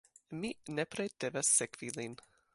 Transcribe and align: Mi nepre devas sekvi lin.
Mi 0.39 0.49
nepre 0.79 1.05
devas 1.25 1.53
sekvi 1.61 1.93
lin. 2.01 2.19